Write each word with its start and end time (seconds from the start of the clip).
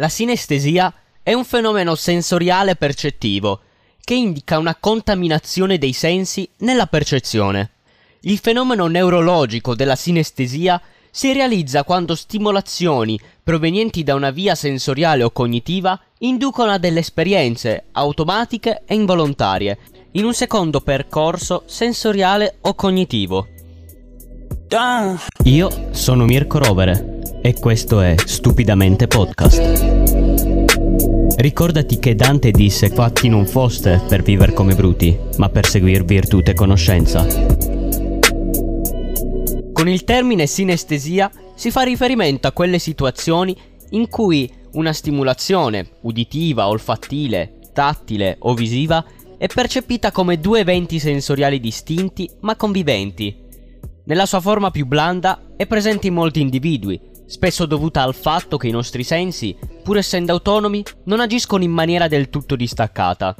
La 0.00 0.08
sinestesia 0.08 0.94
è 1.22 1.34
un 1.34 1.44
fenomeno 1.44 1.94
sensoriale 1.94 2.74
percettivo 2.74 3.60
che 4.02 4.14
indica 4.14 4.56
una 4.56 4.74
contaminazione 4.74 5.76
dei 5.76 5.92
sensi 5.92 6.48
nella 6.60 6.86
percezione. 6.86 7.72
Il 8.20 8.38
fenomeno 8.38 8.86
neurologico 8.86 9.74
della 9.74 9.96
sinestesia 9.96 10.80
si 11.10 11.34
realizza 11.34 11.84
quando 11.84 12.14
stimolazioni 12.14 13.20
provenienti 13.42 14.02
da 14.02 14.14
una 14.14 14.30
via 14.30 14.54
sensoriale 14.54 15.22
o 15.22 15.32
cognitiva 15.32 16.00
inducono 16.20 16.70
a 16.70 16.78
delle 16.78 17.00
esperienze 17.00 17.84
automatiche 17.92 18.84
e 18.86 18.94
involontarie 18.94 19.78
in 20.12 20.24
un 20.24 20.32
secondo 20.32 20.80
percorso 20.80 21.64
sensoriale 21.66 22.56
o 22.62 22.74
cognitivo. 22.74 23.48
Io 25.44 25.88
sono 25.92 26.24
Mirko 26.24 26.58
Rovere 26.58 27.19
e 27.42 27.58
questo 27.58 28.00
è 28.00 28.14
Stupidamente 28.16 29.06
Podcast. 29.06 29.60
Ricordati 31.36 31.98
che 31.98 32.14
Dante 32.14 32.50
disse 32.50 32.90
fatti 32.90 33.28
non 33.28 33.46
foste 33.46 34.02
per 34.06 34.22
vivere 34.22 34.52
come 34.52 34.74
bruti, 34.74 35.18
ma 35.38 35.48
per 35.48 35.66
seguir 35.66 36.04
virtù 36.04 36.40
e 36.44 36.52
conoscenza. 36.52 37.26
Con 39.72 39.88
il 39.88 40.04
termine 40.04 40.46
sinestesia 40.46 41.30
si 41.54 41.70
fa 41.70 41.82
riferimento 41.82 42.46
a 42.46 42.52
quelle 42.52 42.78
situazioni 42.78 43.56
in 43.90 44.08
cui 44.08 44.50
una 44.72 44.92
stimolazione 44.92 45.92
uditiva, 46.02 46.68
olfattile, 46.68 47.58
tattile 47.72 48.36
o 48.40 48.52
visiva 48.52 49.02
è 49.38 49.46
percepita 49.46 50.12
come 50.12 50.38
due 50.38 50.60
eventi 50.60 50.98
sensoriali 50.98 51.58
distinti 51.58 52.28
ma 52.40 52.56
conviventi. 52.56 53.34
Nella 54.04 54.26
sua 54.26 54.40
forma 54.40 54.70
più 54.70 54.86
blanda 54.86 55.52
è 55.56 55.66
presente 55.66 56.08
in 56.08 56.14
molti 56.14 56.40
individui, 56.40 57.00
spesso 57.30 57.64
dovuta 57.64 58.02
al 58.02 58.14
fatto 58.14 58.56
che 58.56 58.66
i 58.66 58.72
nostri 58.72 59.04
sensi, 59.04 59.56
pur 59.84 59.98
essendo 59.98 60.32
autonomi, 60.32 60.82
non 61.04 61.20
agiscono 61.20 61.62
in 61.62 61.70
maniera 61.70 62.08
del 62.08 62.28
tutto 62.28 62.56
distaccata. 62.56 63.36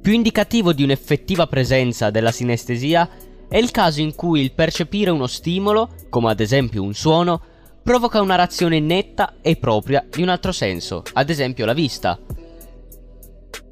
Più 0.00 0.12
indicativo 0.14 0.72
di 0.72 0.82
un'effettiva 0.82 1.46
presenza 1.46 2.08
della 2.08 2.32
sinestesia 2.32 3.06
è 3.50 3.58
il 3.58 3.70
caso 3.70 4.00
in 4.00 4.14
cui 4.14 4.40
il 4.40 4.52
percepire 4.52 5.10
uno 5.10 5.26
stimolo, 5.26 5.90
come 6.08 6.30
ad 6.30 6.40
esempio 6.40 6.82
un 6.82 6.94
suono, 6.94 7.42
provoca 7.82 8.22
una 8.22 8.36
reazione 8.36 8.80
netta 8.80 9.34
e 9.42 9.56
propria 9.56 10.02
di 10.08 10.22
un 10.22 10.30
altro 10.30 10.52
senso, 10.52 11.02
ad 11.12 11.28
esempio 11.28 11.66
la 11.66 11.74
vista. 11.74 12.18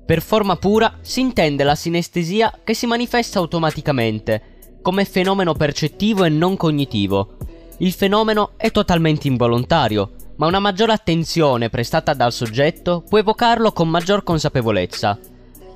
Per 0.05 0.21
forma 0.21 0.57
pura 0.57 0.99
si 1.01 1.21
intende 1.21 1.65
la 1.65 1.75
sinestesia 1.75 2.61
che 2.63 2.75
si 2.75 2.85
manifesta 2.85 3.39
automaticamente, 3.39 4.79
come 4.83 5.07
fenomeno 5.07 5.55
percettivo 5.55 6.25
e 6.25 6.29
non 6.29 6.59
cognitivo. 6.59 7.39
Il 7.79 7.93
fenomeno 7.93 8.53
è 8.57 8.71
totalmente 8.71 9.29
involontario, 9.29 10.13
ma 10.37 10.47
una 10.47 10.59
maggiore 10.59 10.93
attenzione 10.93 11.69
prestata 11.69 12.15
dal 12.15 12.33
soggetto 12.33 13.03
può 13.09 13.19
evocarlo 13.19 13.73
con 13.73 13.89
maggior 13.89 14.23
consapevolezza, 14.23 15.19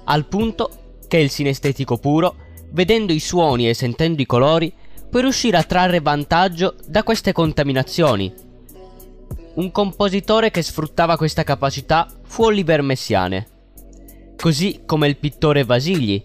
al 0.05 0.27
punto 0.27 0.71
che 1.09 1.19
il 1.19 1.31
sinestetico 1.31 1.99
puro, 1.99 2.37
vedendo 2.71 3.13
i 3.13 3.21
suoni 3.21 3.69
e 3.69 3.75
sentendo 3.75 4.23
i 4.23 4.27
colori, 4.27 4.73
può 5.11 5.21
riuscire 5.21 5.57
a 5.57 5.65
trarre 5.65 6.01
vantaggio 6.01 6.75
da 6.87 7.03
queste 7.03 7.33
contaminazioni. 7.33 8.33
Un 9.55 9.71
compositore 9.73 10.51
che 10.51 10.63
sfruttava 10.63 11.17
questa 11.17 11.43
capacità 11.43 12.09
fu 12.23 12.45
Oliver 12.45 12.83
Messiane 12.83 13.59
così 14.41 14.81
come 14.87 15.07
il 15.07 15.19
pittore 15.19 15.65
Vasigli, 15.65 16.21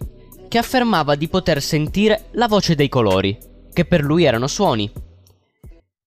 che 0.48 0.56
affermava 0.56 1.16
di 1.16 1.28
poter 1.28 1.60
sentire 1.60 2.28
la 2.32 2.48
voce 2.48 2.74
dei 2.74 2.88
colori, 2.88 3.36
che 3.74 3.84
per 3.84 4.02
lui 4.02 4.24
erano 4.24 4.46
suoni. 4.46 4.90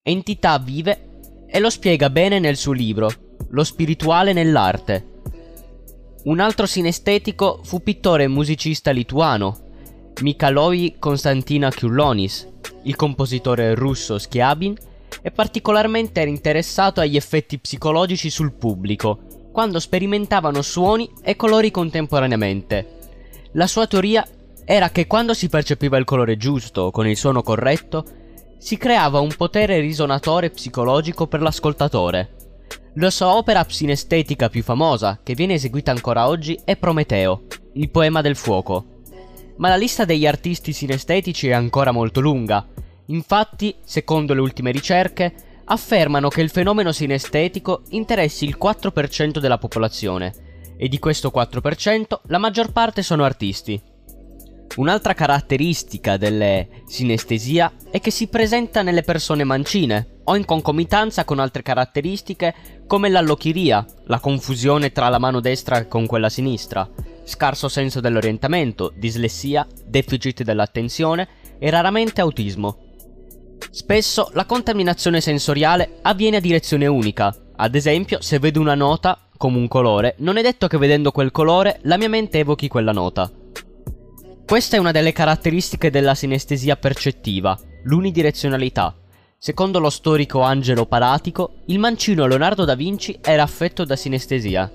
Entità 0.10 0.58
vive 0.58 1.46
e 1.46 1.60
lo 1.60 1.70
spiega 1.70 2.10
bene 2.10 2.40
nel 2.40 2.58
suo 2.58 2.72
libro, 2.72 3.12
Lo 3.50 3.64
spirituale 3.64 4.34
nell'arte. 4.34 5.22
Un 6.24 6.40
altro 6.40 6.66
sinestetico 6.66 7.60
fu 7.62 7.84
pittore 7.84 8.24
e 8.24 8.28
musicista 8.28 8.90
lituano, 8.90 9.70
Mikhailoi 10.22 10.96
Konstantina 10.98 11.70
Kyullonis. 11.70 12.48
Il 12.86 12.96
compositore 12.96 13.76
russo 13.76 14.18
Schiabin 14.18 14.76
è 15.22 15.30
particolarmente 15.30 16.22
interessato 16.22 17.02
agli 17.02 17.16
effetti 17.16 17.60
psicologici 17.60 18.32
sul 18.32 18.54
pubblico 18.54 19.50
quando 19.52 19.80
sperimentavano 19.80 20.64
suoni 20.64 21.08
e 21.22 21.36
colori 21.36 21.70
contemporaneamente. 21.70 22.98
La 23.52 23.68
sua 23.68 23.86
teoria 23.86 24.28
era 24.66 24.90
che 24.90 25.06
quando 25.06 25.36
si 25.36 25.50
percepiva 25.50 25.98
il 25.98 26.06
colore 26.06 26.36
giusto 26.36 26.90
con 26.90 27.08
il 27.08 27.16
suono 27.16 27.44
corretto, 27.44 28.18
si 28.60 28.78
creava 28.78 29.22
un 29.22 29.34
potere 29.36 29.80
risonatore 29.80 30.50
psicologico 30.50 31.28
per 31.28 31.42
l'ascoltatore. 31.42 32.36
La 32.96 33.10
sua 33.10 33.34
opera 33.36 33.66
sinestetica 33.68 34.50
più 34.50 34.62
famosa, 34.62 35.20
che 35.24 35.34
viene 35.34 35.54
eseguita 35.54 35.92
ancora 35.92 36.28
oggi, 36.28 36.60
è 36.66 36.76
Prometeo, 36.76 37.44
il 37.74 37.90
poema 37.90 38.20
del 38.22 38.36
fuoco. 38.36 38.98
Ma 39.58 39.70
la 39.70 39.78
lista 39.78 40.04
degli 40.04 40.28
artisti 40.28 40.74
sinestetici 40.74 41.48
è 41.48 41.54
ancora 41.54 41.92
molto 41.92 42.20
lunga. 42.20 42.68
Infatti, 43.06 43.76
secondo 43.84 44.34
le 44.34 44.42
ultime 44.42 44.72
ricerche, 44.72 45.34
affermano 45.66 46.28
che 46.28 46.42
il 46.42 46.50
fenomeno 46.50 46.92
sinestetico 46.92 47.84
interessi 47.90 48.44
il 48.44 48.58
4% 48.62 49.40
della 49.40 49.58
popolazione 49.58 50.34
e 50.76 50.88
di 50.90 51.00
questo 51.00 51.32
4% 51.34 52.20
la 52.28 52.38
maggior 52.38 52.72
parte 52.72 53.04
sono 53.04 53.24
artisti. 53.24 53.82
Un'altra 54.80 55.14
caratteristica 55.14 56.16
delle 56.16 56.84
sinestesia 56.88 57.70
è 57.92 58.00
che 58.00 58.12
si 58.12 58.28
presenta 58.28 58.82
nelle 58.82 59.02
persone 59.02 59.44
mancine 59.44 60.20
o 60.24 60.38
in 60.38 60.46
concomitanza 60.46 61.26
con 61.26 61.40
altre 61.40 61.64
caratteristiche 61.64 62.84
come 62.88 63.10
l'allochiria, 63.10 63.86
la 64.06 64.22
confusione 64.22 64.94
tra 64.94 65.10
la 65.10 65.20
mano 65.20 65.42
destra 65.42 65.86
con 65.88 66.06
quella 66.06 66.30
sinistra, 66.30 66.90
scarso 67.26 67.68
senso 67.68 68.00
dell'orientamento, 68.00 68.94
dislessia, 68.96 69.68
deficit 69.86 70.44
dell'attenzione 70.44 71.28
e 71.60 71.70
raramente 71.70 72.22
autismo. 72.22 72.78
Spesso 73.72 74.30
la 74.32 74.46
contaminazione 74.46 75.20
sensoriale 75.20 75.98
avviene 76.04 76.38
a 76.38 76.42
direzione 76.42 76.88
unica. 76.88 77.36
Ad 77.58 77.76
esempio, 77.76 78.22
se 78.22 78.40
vedo 78.40 78.62
una 78.62 78.76
nota, 78.76 79.28
come 79.36 79.58
un 79.58 79.68
colore, 79.68 80.16
non 80.20 80.38
è 80.38 80.42
detto 80.42 80.68
che 80.68 80.78
vedendo 80.78 81.12
quel 81.12 81.32
colore 81.32 81.80
la 81.82 81.98
mia 81.98 82.08
mente 82.08 82.40
evochi 82.40 82.70
quella 82.70 82.94
nota. 82.94 83.30
Questa 84.50 84.78
è 84.78 84.80
una 84.80 84.90
delle 84.90 85.12
caratteristiche 85.12 85.92
della 85.92 86.16
sinestesia 86.16 86.76
percettiva, 86.76 87.56
l'unidirezionalità. 87.84 88.98
Secondo 89.38 89.78
lo 89.78 89.92
storico 89.92 90.42
Angelo 90.42 90.88
Paratico, 90.88 91.58
il 91.68 91.78
mancino 91.78 92.26
Leonardo 92.26 92.66
da 92.66 92.74
Vinci 92.74 93.20
era 93.22 93.44
affetto 93.44 93.86
da 93.86 93.96
sinestesia. 93.96 94.74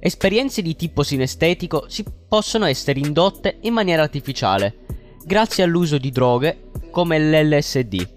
Esperienze 0.00 0.62
di 0.62 0.74
tipo 0.74 1.04
sinestetico 1.04 1.84
si 1.86 2.04
possono 2.26 2.64
essere 2.64 2.98
indotte 2.98 3.58
in 3.60 3.72
maniera 3.72 4.02
artificiale, 4.02 4.78
grazie 5.24 5.62
all'uso 5.62 5.96
di 5.96 6.10
droghe 6.10 6.70
come 6.90 7.20
l'LSD, 7.20 8.08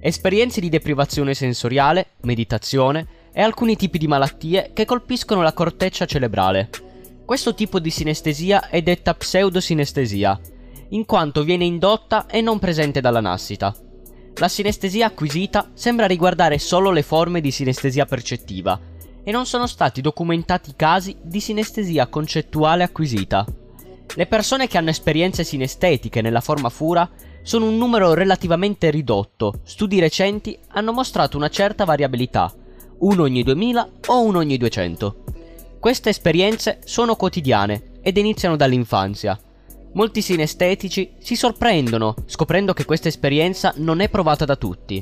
esperienze 0.00 0.60
di 0.60 0.68
deprivazione 0.68 1.34
sensoriale, 1.34 2.14
meditazione 2.22 3.06
e 3.32 3.42
alcuni 3.42 3.76
tipi 3.76 3.96
di 3.96 4.08
malattie 4.08 4.72
che 4.74 4.86
colpiscono 4.86 5.42
la 5.42 5.52
corteccia 5.52 6.04
cerebrale. 6.04 6.85
Questo 7.26 7.54
tipo 7.54 7.80
di 7.80 7.90
sinestesia 7.90 8.68
è 8.68 8.82
detta 8.82 9.12
pseudosinestesia, 9.12 10.38
in 10.90 11.04
quanto 11.04 11.42
viene 11.42 11.64
indotta 11.64 12.26
e 12.26 12.40
non 12.40 12.60
presente 12.60 13.00
dalla 13.00 13.20
nascita. 13.20 13.74
La 14.36 14.46
sinestesia 14.46 15.06
acquisita 15.06 15.72
sembra 15.74 16.06
riguardare 16.06 16.60
solo 16.60 16.92
le 16.92 17.02
forme 17.02 17.40
di 17.40 17.50
sinestesia 17.50 18.04
percettiva 18.04 18.78
e 19.24 19.32
non 19.32 19.44
sono 19.44 19.66
stati 19.66 20.00
documentati 20.00 20.74
casi 20.76 21.16
di 21.20 21.40
sinestesia 21.40 22.06
concettuale 22.06 22.84
acquisita. 22.84 23.44
Le 24.14 24.26
persone 24.26 24.68
che 24.68 24.78
hanno 24.78 24.90
esperienze 24.90 25.42
sinestetiche 25.42 26.20
nella 26.20 26.40
forma 26.40 26.68
fura 26.68 27.10
sono 27.42 27.66
un 27.66 27.76
numero 27.76 28.14
relativamente 28.14 28.88
ridotto. 28.88 29.62
Studi 29.64 29.98
recenti 29.98 30.56
hanno 30.68 30.92
mostrato 30.92 31.36
una 31.36 31.48
certa 31.48 31.84
variabilità, 31.84 32.54
uno 32.98 33.24
ogni 33.24 33.42
2000 33.42 33.90
o 34.06 34.22
uno 34.22 34.38
ogni 34.38 34.56
200. 34.56 35.24
Queste 35.86 36.08
esperienze 36.08 36.80
sono 36.84 37.14
quotidiane 37.14 38.00
ed 38.02 38.16
iniziano 38.16 38.56
dall'infanzia. 38.56 39.38
Molti 39.92 40.20
sinestetici 40.20 41.12
si 41.20 41.36
sorprendono 41.36 42.16
scoprendo 42.26 42.72
che 42.72 42.84
questa 42.84 43.06
esperienza 43.06 43.72
non 43.76 44.00
è 44.00 44.08
provata 44.08 44.44
da 44.44 44.56
tutti. 44.56 45.00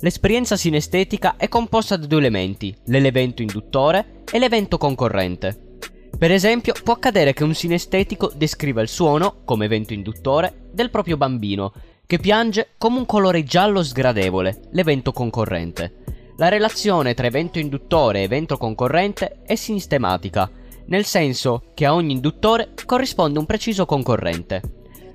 L'esperienza 0.00 0.54
sinestetica 0.58 1.36
è 1.38 1.48
composta 1.48 1.96
da 1.96 2.04
due 2.04 2.18
elementi, 2.18 2.76
l'evento 2.88 3.40
induttore 3.40 4.24
e 4.30 4.38
l'evento 4.38 4.76
concorrente. 4.76 5.78
Per 6.18 6.30
esempio, 6.30 6.74
può 6.84 6.92
accadere 6.92 7.32
che 7.32 7.44
un 7.44 7.54
sinestetico 7.54 8.30
descriva 8.36 8.82
il 8.82 8.88
suono, 8.88 9.36
come 9.46 9.64
evento 9.64 9.94
induttore, 9.94 10.68
del 10.70 10.90
proprio 10.90 11.16
bambino, 11.16 11.72
che 12.04 12.18
piange 12.18 12.72
come 12.76 12.98
un 12.98 13.06
colore 13.06 13.44
giallo 13.44 13.82
sgradevole, 13.82 14.60
l'evento 14.72 15.10
concorrente. 15.10 16.17
La 16.40 16.48
relazione 16.48 17.14
tra 17.14 17.26
evento 17.26 17.58
induttore 17.58 18.20
e 18.20 18.22
evento 18.22 18.56
concorrente 18.58 19.40
è 19.44 19.56
sistematica, 19.56 20.48
nel 20.86 21.04
senso 21.04 21.64
che 21.74 21.84
a 21.84 21.92
ogni 21.92 22.12
induttore 22.12 22.74
corrisponde 22.86 23.40
un 23.40 23.44
preciso 23.44 23.86
concorrente. 23.86 24.62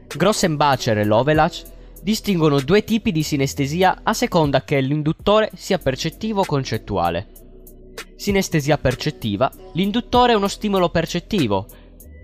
Grossenbacher 0.05 0.97
e 0.97 1.05
Lovelach 1.05 1.63
distinguono 2.01 2.59
due 2.59 2.83
tipi 2.83 3.13
di 3.13 3.23
sinestesia 3.23 4.01
a 4.03 4.11
seconda 4.13 4.65
che 4.65 4.81
l'induttore 4.81 5.49
sia 5.55 5.77
percettivo 5.77 6.41
o 6.41 6.45
concettuale. 6.45 7.27
Sinestesia 8.17 8.77
percettiva, 8.77 9.49
l'induttore 9.75 10.33
è 10.33 10.35
uno 10.35 10.49
stimolo 10.49 10.89
percettivo. 10.89 11.67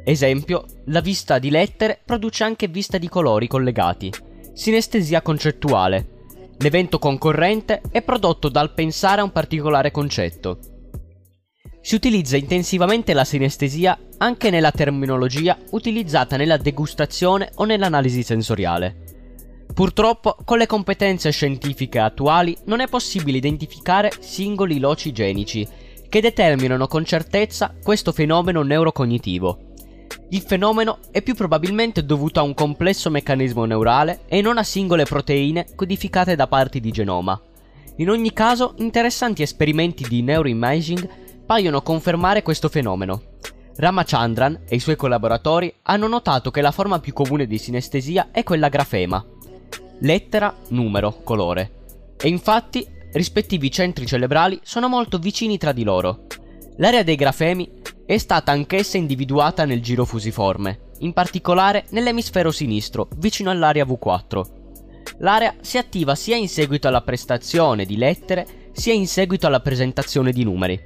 Esempio, 0.04 0.66
la 0.88 1.00
vista 1.00 1.40
di 1.40 1.50
lettere 1.50 2.02
produce 2.04 2.44
anche 2.44 2.68
vista 2.68 2.98
di 2.98 3.08
colori 3.08 3.48
collegati. 3.48 4.12
Sinestesia 4.52 5.22
concettuale. 5.22 6.18
L'evento 6.62 7.00
concorrente 7.00 7.82
è 7.90 8.02
prodotto 8.02 8.50
dal 8.50 8.74
pensare 8.74 9.22
a 9.22 9.24
un 9.24 9.32
particolare 9.32 9.92
concetto. 9.92 10.60
Si 11.80 11.96
utilizza 11.96 12.36
intensivamente 12.36 13.14
la 13.14 13.24
sinestesia 13.24 13.98
anche 14.18 14.50
nella 14.50 14.72
terminologia 14.72 15.58
utilizzata 15.72 16.36
nella 16.36 16.58
degustazione 16.58 17.52
o 17.56 17.64
nell'analisi 17.64 18.24
sensoriale. 18.24 19.68
Purtroppo, 19.74 20.36
con 20.44 20.58
le 20.58 20.66
competenze 20.66 21.32
scientifiche 21.32 22.00
attuali 22.00 22.58
non 22.66 22.82
è 22.82 22.90
possibile 22.90 23.38
identificare 23.38 24.12
singoli 24.20 24.80
loci 24.80 25.14
genici 25.14 25.66
che 26.10 26.20
determinano 26.20 26.88
con 26.88 27.06
certezza 27.06 27.74
questo 27.82 28.12
fenomeno 28.12 28.64
neurocognitivo. 28.64 29.69
Il 30.32 30.42
fenomeno 30.42 31.00
è 31.10 31.24
più 31.24 31.34
probabilmente 31.34 32.06
dovuto 32.06 32.40
a 32.40 32.44
un 32.44 32.54
complesso 32.54 33.10
meccanismo 33.10 33.66
neurale 33.66 34.22
e 34.28 34.42
non 34.42 34.60
a 34.60 34.64
singole 34.64 35.06
proteine 35.06 35.66
codificate 35.76 36.36
da 36.36 36.46
parti 36.46 36.80
di 36.80 36.92
genoma. 36.92 37.40
In 37.96 38.12
ogni 38.12 38.32
caso, 38.32 38.76
interessanti 38.78 39.42
esperimenti 39.42 40.08
di 40.08 40.22
neuroimaging 40.22 41.10
paiono 41.48 41.82
confermare 41.82 42.44
questo 42.44 42.70
fenomeno. 42.70 43.24
Ramachandran 43.76 44.66
e 44.68 44.76
i 44.76 44.80
suoi 44.80 44.96
collaboratori 44.96 45.74
hanno 45.84 46.08
notato 46.08 46.52
che 46.52 46.62
la 46.62 46.72
forma 46.72 47.00
più 47.00 47.12
comune 47.12 47.48
di 47.48 47.58
sinestesia 47.58 48.30
è 48.32 48.44
quella 48.44 48.70
grafema. 48.70 49.26
Lettera, 50.02 50.56
numero, 50.70 51.22
colore. 51.24 51.72
E 52.22 52.28
infatti, 52.28 52.86
rispettivi 53.14 53.72
centri 53.72 54.06
cerebrali 54.06 54.60
sono 54.62 54.88
molto 54.88 55.18
vicini 55.18 55.58
tra 55.58 55.72
di 55.72 55.84
loro. 55.84 56.26
L'area 56.78 57.04
dei 57.04 57.16
grafemi 57.16 57.79
è 58.10 58.18
stata 58.18 58.52
anch'essa 58.52 58.98
individuata 58.98 59.66
nel 59.66 59.84
giro 59.84 60.04
fusiforme, 60.04 60.94
in 61.02 61.14
particolare 61.14 61.86
nell'emisfero 61.92 62.50
sinistro, 62.50 63.08
vicino 63.18 63.52
all'area 63.52 63.86
V4. 63.86 64.42
L'area 65.20 65.54
si 65.62 65.78
attiva 65.78 66.16
sia 66.16 66.36
in 66.36 66.50
seguito 66.50 66.88
alla 66.88 67.04
prestazione 67.04 67.86
di 67.86 67.98
lettere, 67.98 68.72
sia 68.72 68.94
in 68.94 69.06
seguito 69.06 69.46
alla 69.46 69.60
presentazione 69.60 70.32
di 70.32 70.44
numeri. 70.44 70.82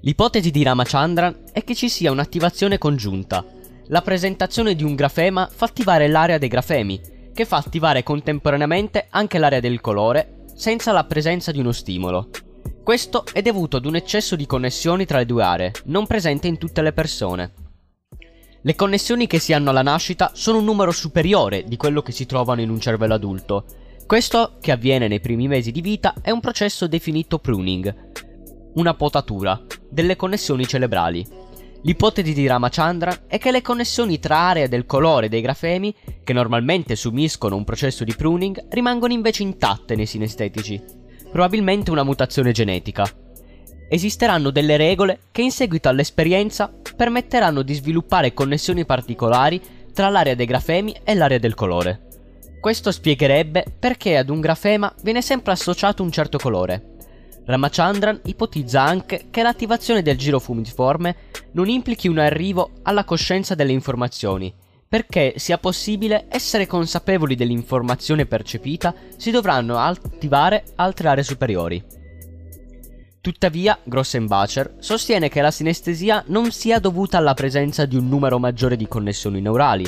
L'ipotesi 0.00 0.50
di 0.50 0.64
Ramachandran 0.64 1.44
è 1.52 1.62
che 1.62 1.76
ci 1.76 1.88
sia 1.88 2.10
un'attivazione 2.10 2.76
congiunta. 2.76 3.44
La 3.86 4.02
presentazione 4.02 4.74
di 4.74 4.82
un 4.82 4.96
grafema 4.96 5.48
fa 5.48 5.66
attivare 5.66 6.08
l'area 6.08 6.38
dei 6.38 6.48
grafemi, 6.48 7.00
che 7.32 7.44
fa 7.44 7.58
attivare 7.58 8.02
contemporaneamente 8.02 9.06
anche 9.10 9.38
l'area 9.38 9.60
del 9.60 9.80
colore, 9.80 10.46
senza 10.56 10.90
la 10.90 11.04
presenza 11.04 11.52
di 11.52 11.60
uno 11.60 11.70
stimolo. 11.70 12.30
Questo 12.82 13.24
è 13.32 13.42
dovuto 13.42 13.76
ad 13.76 13.86
un 13.86 13.94
eccesso 13.94 14.36
di 14.36 14.46
connessioni 14.46 15.04
tra 15.04 15.18
le 15.18 15.26
due 15.26 15.42
aree, 15.42 15.72
non 15.84 16.06
presente 16.06 16.48
in 16.48 16.58
tutte 16.58 16.82
le 16.82 16.92
persone. 16.92 17.52
Le 18.62 18.74
connessioni 18.74 19.26
che 19.26 19.38
si 19.38 19.52
hanno 19.52 19.70
alla 19.70 19.82
nascita 19.82 20.32
sono 20.34 20.58
un 20.58 20.64
numero 20.64 20.90
superiore 20.90 21.64
di 21.64 21.76
quello 21.76 22.02
che 22.02 22.12
si 22.12 22.26
trovano 22.26 22.60
in 22.60 22.68
un 22.68 22.80
cervello 22.80 23.14
adulto. 23.14 23.64
Questo, 24.06 24.56
che 24.60 24.72
avviene 24.72 25.08
nei 25.08 25.20
primi 25.20 25.46
mesi 25.46 25.70
di 25.70 25.80
vita, 25.80 26.14
è 26.20 26.30
un 26.30 26.40
processo 26.40 26.86
definito 26.86 27.38
pruning, 27.38 28.10
una 28.74 28.94
potatura, 28.94 29.60
delle 29.88 30.16
connessioni 30.16 30.66
cerebrali. 30.66 31.26
L'ipotesi 31.82 32.34
di 32.34 32.46
Ramachandra 32.46 33.22
è 33.26 33.38
che 33.38 33.50
le 33.50 33.62
connessioni 33.62 34.18
tra 34.18 34.36
aree 34.36 34.68
del 34.68 34.84
colore 34.84 35.28
dei 35.28 35.40
grafemi, 35.40 35.94
che 36.22 36.32
normalmente 36.32 36.96
subiscono 36.96 37.56
un 37.56 37.64
processo 37.64 38.04
di 38.04 38.14
pruning, 38.14 38.66
rimangono 38.68 39.12
invece 39.12 39.42
intatte 39.42 39.94
nei 39.94 40.06
sinestetici, 40.06 40.82
probabilmente 41.30 41.90
una 41.90 42.02
mutazione 42.02 42.52
genetica. 42.52 43.08
Esisteranno 43.88 44.50
delle 44.50 44.76
regole 44.76 45.20
che 45.32 45.42
in 45.42 45.50
seguito 45.50 45.88
all'esperienza 45.88 46.72
permetteranno 46.96 47.62
di 47.62 47.74
sviluppare 47.74 48.34
connessioni 48.34 48.84
particolari 48.84 49.60
tra 49.92 50.08
l'area 50.08 50.34
dei 50.34 50.46
grafemi 50.46 50.94
e 51.02 51.14
l'area 51.14 51.38
del 51.38 51.54
colore. 51.54 52.08
Questo 52.60 52.92
spiegherebbe 52.92 53.64
perché 53.78 54.16
ad 54.16 54.28
un 54.28 54.40
grafema 54.40 54.94
viene 55.02 55.22
sempre 55.22 55.52
associato 55.52 56.02
un 56.02 56.12
certo 56.12 56.38
colore, 56.38 56.98
Ramachandran 57.50 58.20
ipotizza 58.26 58.82
anche 58.82 59.26
che 59.30 59.42
l'attivazione 59.42 60.02
del 60.02 60.16
giro 60.16 60.38
fumiforme 60.38 61.16
non 61.52 61.68
implichi 61.68 62.06
un 62.06 62.18
arrivo 62.18 62.70
alla 62.82 63.04
coscienza 63.04 63.56
delle 63.56 63.72
informazioni, 63.72 64.54
perché 64.90 65.34
sia 65.36 65.56
possibile 65.56 66.26
essere 66.28 66.66
consapevoli 66.66 67.36
dell'informazione 67.36 68.26
percepita 68.26 68.92
si 69.16 69.30
dovranno 69.30 69.78
attivare 69.78 70.64
altre 70.74 71.06
aree 71.06 71.22
superiori. 71.22 71.80
Tuttavia, 73.20 73.78
Grossenbacher 73.84 74.78
sostiene 74.80 75.28
che 75.28 75.42
la 75.42 75.52
sinestesia 75.52 76.24
non 76.26 76.50
sia 76.50 76.80
dovuta 76.80 77.18
alla 77.18 77.34
presenza 77.34 77.86
di 77.86 77.94
un 77.94 78.08
numero 78.08 78.40
maggiore 78.40 78.76
di 78.76 78.88
connessioni 78.88 79.40
neurali, 79.40 79.86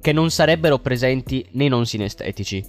che 0.00 0.12
non 0.12 0.30
sarebbero 0.30 0.78
presenti 0.78 1.44
nei 1.52 1.68
non 1.68 1.84
sinestetici. 1.84 2.64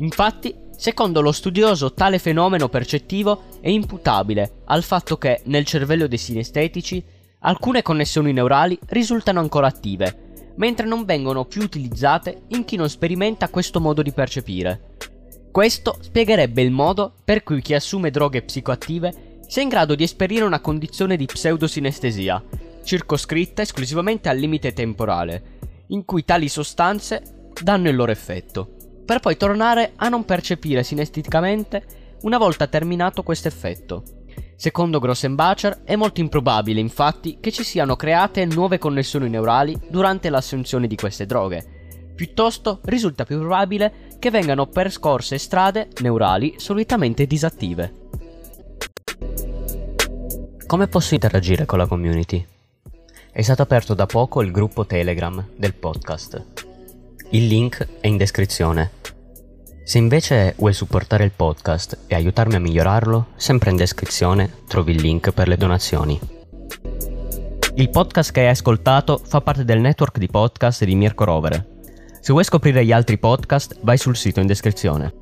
Infatti, 0.00 0.54
Secondo 0.82 1.20
lo 1.20 1.30
studioso, 1.30 1.92
tale 1.92 2.18
fenomeno 2.18 2.68
percettivo 2.68 3.44
è 3.60 3.68
imputabile 3.68 4.62
al 4.64 4.82
fatto 4.82 5.16
che, 5.16 5.42
nel 5.44 5.64
cervello 5.64 6.08
dei 6.08 6.18
sinestetici, 6.18 7.00
alcune 7.42 7.82
connessioni 7.82 8.32
neurali 8.32 8.76
risultano 8.88 9.38
ancora 9.38 9.68
attive, 9.68 10.21
mentre 10.56 10.86
non 10.86 11.04
vengono 11.04 11.44
più 11.44 11.62
utilizzate 11.62 12.42
in 12.48 12.64
chi 12.64 12.76
non 12.76 12.88
sperimenta 12.88 13.48
questo 13.48 13.80
modo 13.80 14.02
di 14.02 14.12
percepire. 14.12 14.96
Questo 15.50 15.98
spiegherebbe 16.00 16.62
il 16.62 16.70
modo 16.70 17.12
per 17.24 17.42
cui 17.42 17.60
chi 17.60 17.74
assume 17.74 18.10
droghe 18.10 18.42
psicoattive 18.42 19.40
sia 19.46 19.62
in 19.62 19.68
grado 19.68 19.94
di 19.94 20.02
esperire 20.02 20.44
una 20.44 20.60
condizione 20.60 21.16
di 21.16 21.26
pseudosinestesia, 21.26 22.42
circoscritta 22.82 23.62
esclusivamente 23.62 24.28
al 24.28 24.38
limite 24.38 24.72
temporale, 24.72 25.58
in 25.88 26.04
cui 26.04 26.24
tali 26.24 26.48
sostanze 26.48 27.50
danno 27.62 27.88
il 27.88 27.96
loro 27.96 28.12
effetto 28.12 28.80
per 29.04 29.20
poi 29.20 29.36
tornare 29.36 29.92
a 29.96 30.08
non 30.08 30.24
percepire 30.24 30.82
sinesteticamente 30.82 31.84
una 32.22 32.38
volta 32.38 32.66
terminato 32.66 33.22
questo 33.22 33.48
effetto. 33.48 34.21
Secondo 34.62 35.00
Grossenbacher 35.00 35.80
è 35.82 35.96
molto 35.96 36.20
improbabile 36.20 36.78
infatti 36.78 37.38
che 37.40 37.50
ci 37.50 37.64
siano 37.64 37.96
create 37.96 38.44
nuove 38.44 38.78
connessioni 38.78 39.28
neurali 39.28 39.76
durante 39.90 40.30
l'assunzione 40.30 40.86
di 40.86 40.94
queste 40.94 41.26
droghe. 41.26 42.12
Piuttosto 42.14 42.78
risulta 42.84 43.24
più 43.24 43.40
probabile 43.40 44.10
che 44.20 44.30
vengano 44.30 44.68
percorse 44.68 45.36
strade 45.38 45.88
neurali 46.02 46.54
solitamente 46.58 47.26
disattive. 47.26 47.92
Come 50.64 50.86
posso 50.86 51.14
interagire 51.14 51.66
con 51.66 51.78
la 51.78 51.88
community? 51.88 52.46
È 53.32 53.42
stato 53.42 53.62
aperto 53.62 53.94
da 53.94 54.06
poco 54.06 54.42
il 54.42 54.52
gruppo 54.52 54.86
Telegram 54.86 55.44
del 55.56 55.74
podcast 55.74 56.70
il 57.34 57.46
link 57.46 57.88
è 58.00 58.08
in 58.08 58.18
descrizione. 58.18 58.90
Se 59.92 59.98
invece 59.98 60.54
vuoi 60.56 60.72
supportare 60.72 61.24
il 61.24 61.32
podcast 61.36 62.04
e 62.06 62.14
aiutarmi 62.14 62.54
a 62.54 62.60
migliorarlo, 62.60 63.26
sempre 63.36 63.68
in 63.68 63.76
descrizione 63.76 64.50
trovi 64.66 64.92
il 64.92 65.02
link 65.02 65.32
per 65.32 65.48
le 65.48 65.58
donazioni. 65.58 66.18
Il 67.74 67.90
podcast 67.90 68.32
che 68.32 68.40
hai 68.40 68.48
ascoltato 68.48 69.20
fa 69.22 69.42
parte 69.42 69.66
del 69.66 69.80
network 69.80 70.16
di 70.16 70.28
podcast 70.28 70.82
di 70.84 70.94
Mirko 70.94 71.24
Rovere. 71.24 71.66
Se 72.22 72.32
vuoi 72.32 72.44
scoprire 72.44 72.86
gli 72.86 72.90
altri 72.90 73.18
podcast, 73.18 73.80
vai 73.82 73.98
sul 73.98 74.16
sito 74.16 74.40
in 74.40 74.46
descrizione. 74.46 75.12